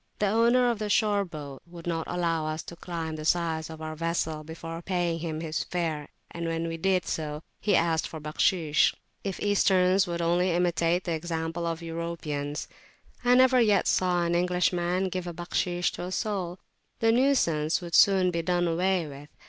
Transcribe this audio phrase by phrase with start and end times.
[0.17, 3.83] The owner of the shore boat would not allow us to climb the sides of
[3.83, 8.19] our vessel before paying him his fare, and when we did so, he asked for
[8.19, 8.95] Bakhshish.
[9.23, 12.67] If Easterns would only imitate the example of Europeans,
[13.23, 16.57] I never yet saw an Englishman give Bakhshish to a soul,
[16.97, 19.29] the nuisance would soon be done away with.